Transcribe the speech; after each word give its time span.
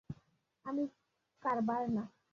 আমি 0.65 0.83
কার্ভার 1.43 1.83
না! 1.95 2.03